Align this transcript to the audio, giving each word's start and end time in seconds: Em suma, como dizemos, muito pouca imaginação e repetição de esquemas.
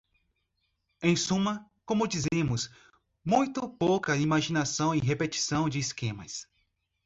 Em 1.03 1.15
suma, 1.15 1.63
como 1.85 2.07
dizemos, 2.07 2.71
muito 3.23 3.69
pouca 3.69 4.17
imaginação 4.17 4.95
e 4.95 4.99
repetição 4.99 5.69
de 5.69 5.77
esquemas. 5.77 6.47